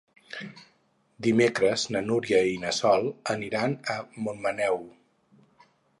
Dimecres 1.27 1.83
na 1.95 2.01
Núria 2.07 2.41
i 2.53 2.57
na 2.63 2.73
Sol 2.79 3.07
aniran 3.35 3.77
a 3.97 3.99
Montmaneu. 4.25 4.83